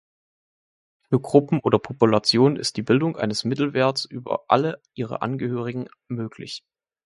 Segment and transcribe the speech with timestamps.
[1.03, 6.63] Für Gruppen oder Populationen ist die Bildung eines Mittelwertes über alle ihre Angehörigen möglich.